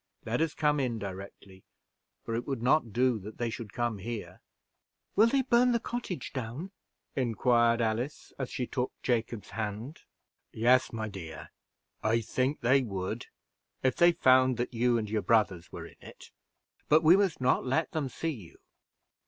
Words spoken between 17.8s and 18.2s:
them